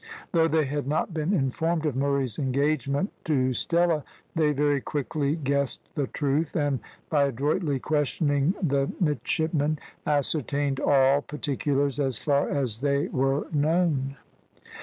[0.31, 5.81] Though they had not been informed of Murray's engagement to Stella, they very quickly guessed
[5.93, 6.79] the truth, and
[7.11, 9.77] by adroitly questioning the midshipman,
[10.07, 14.15] ascertained all particulars as far as they were known.